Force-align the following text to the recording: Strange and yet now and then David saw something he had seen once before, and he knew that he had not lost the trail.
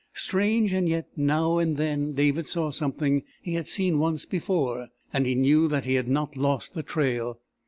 Strange 0.15 0.73
and 0.73 0.89
yet 0.89 1.05
now 1.15 1.59
and 1.59 1.77
then 1.77 2.13
David 2.13 2.47
saw 2.47 2.71
something 2.71 3.21
he 3.39 3.53
had 3.53 3.67
seen 3.67 3.99
once 3.99 4.25
before, 4.25 4.87
and 5.13 5.27
he 5.27 5.35
knew 5.35 5.67
that 5.67 5.85
he 5.85 5.93
had 5.93 6.07
not 6.07 6.35
lost 6.35 6.73
the 6.73 6.81
trail. 6.81 7.39